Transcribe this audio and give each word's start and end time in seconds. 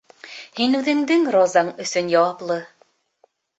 Һин 0.59 0.77
үҙеңдең 0.79 1.27
розаң 1.37 1.71
өсөн 1.87 2.11
яуаплы. 2.17 2.59